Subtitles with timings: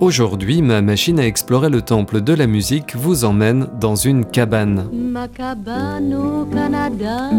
[0.00, 4.88] Aujourd'hui, ma machine à explorer le temple de la musique vous emmène dans une cabane.
[4.92, 7.30] Ma cabane au Canada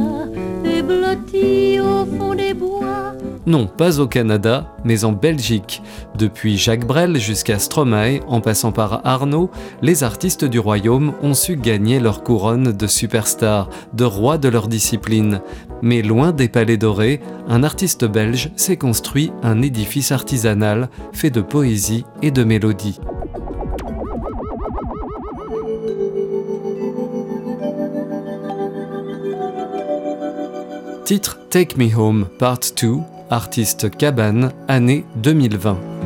[0.65, 3.13] est blottie au fond des bois.
[3.45, 5.81] Non, pas au Canada, mais en Belgique.
[6.17, 9.51] Depuis Jacques Brel jusqu'à Stromae, en passant par Arnaud,
[9.81, 14.67] les artistes du royaume ont su gagner leur couronne de superstars, de rois de leur
[14.67, 15.41] discipline.
[15.81, 21.41] Mais loin des palais dorés, un artiste belge s'est construit un édifice artisanal fait de
[21.41, 22.99] poésie et de mélodie.
[31.05, 32.95] Titre Take Me Home Part 2,
[33.29, 35.96] artiste Cabane, année 2020.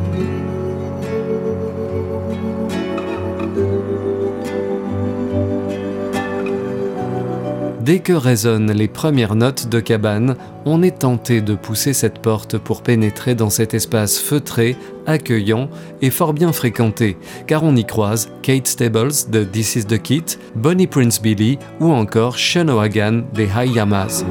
[7.92, 12.58] Dès que résonnent les premières notes de cabane, on est tenté de pousser cette porte
[12.58, 15.67] pour pénétrer dans cet espace feutré, accueillant
[16.02, 20.23] et fort bien fréquenté, car on y croise Kate Stables de This Is the Kit,
[20.56, 24.23] Bonnie Prince Billy ou encore Sean O'Hagan des High Yamas.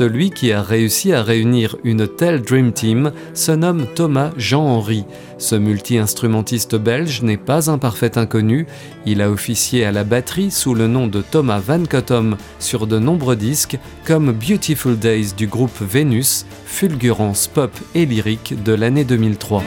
[0.00, 5.04] Celui qui a réussi à réunir une telle Dream Team se nomme Thomas Jean-Henry.
[5.36, 8.66] Ce multi-instrumentiste belge n'est pas un parfait inconnu.
[9.04, 12.98] Il a officié à la batterie sous le nom de Thomas Van Cottom sur de
[12.98, 19.62] nombreux disques comme Beautiful Days du groupe Venus, fulgurance pop et lyrique de l'année 2003.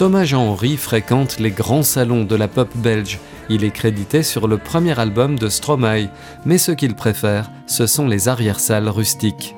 [0.00, 3.18] Thomas Jean-Henry fréquente les grands salons de la pop belge.
[3.50, 6.08] Il est crédité sur le premier album de Stromae,
[6.46, 9.54] mais ce qu'il préfère, ce sont les arrière-salles rustiques.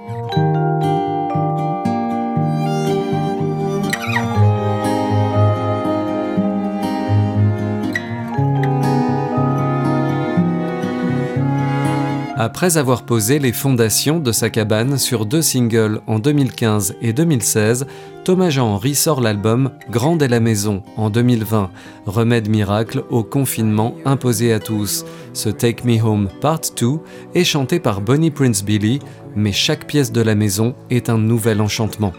[12.45, 17.87] Après avoir posé les fondations de sa cabane sur deux singles en 2015 et 2016,
[18.25, 21.71] Thomas Jean-Henry sort l'album Grande est la maison en 2020,
[22.05, 25.05] remède miracle au confinement imposé à tous.
[25.35, 26.99] Ce Take Me Home Part 2
[27.37, 28.99] est chanté par Bonnie Prince Billy,
[29.37, 32.13] mais chaque pièce de la maison est un nouvel enchantement.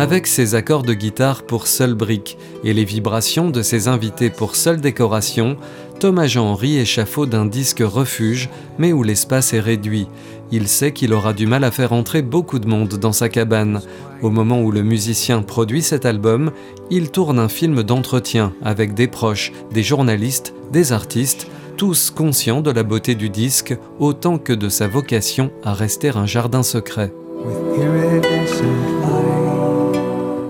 [0.00, 4.56] Avec ses accords de guitare pour seule brique et les vibrations de ses invités pour
[4.56, 5.58] seule décoration,
[5.98, 10.08] Thomas Jean-Henry échafaude d'un disque refuge, mais où l'espace est réduit.
[10.52, 13.82] Il sait qu'il aura du mal à faire entrer beaucoup de monde dans sa cabane.
[14.22, 16.50] Au moment où le musicien produit cet album,
[16.90, 21.46] il tourne un film d'entretien avec des proches, des journalistes, des artistes,
[21.76, 26.24] tous conscients de la beauté du disque autant que de sa vocation à rester un
[26.24, 27.12] jardin secret.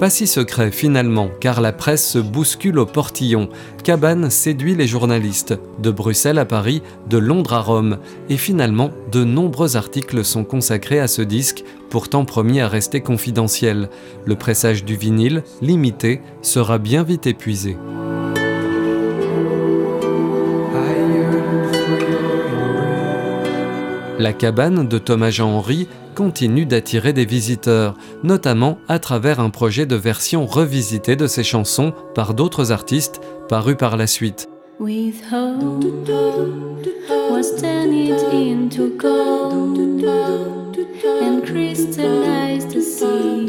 [0.00, 3.50] Pas si secret finalement, car la presse se bouscule au portillon.
[3.84, 6.80] Cabane séduit les journalistes, de Bruxelles à Paris,
[7.10, 7.98] de Londres à Rome,
[8.30, 13.90] et finalement, de nombreux articles sont consacrés à ce disque, pourtant promis à rester confidentiel.
[14.24, 17.76] Le pressage du vinyle, limité, sera bien vite épuisé.
[24.18, 25.88] La cabane de Thomas Jean-Henry
[26.20, 31.94] continue d'attirer des visiteurs, notamment à travers un projet de version revisitée de ses chansons
[32.14, 34.46] par d'autres artistes, paru par la suite.
[34.78, 35.82] With hope
[37.30, 40.04] was turned it into gold
[41.22, 43.40] and crystallized the sea.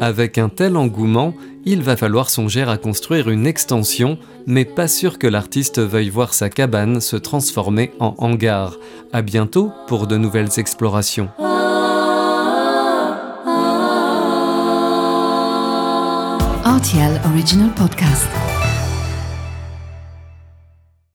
[0.00, 1.34] Avec un tel engouement,
[1.64, 6.34] il va falloir songer à construire une extension, mais pas sûr que l'artiste veuille voir
[6.34, 8.76] sa cabane se transformer en hangar.
[9.12, 11.28] À bientôt pour de nouvelles explorations.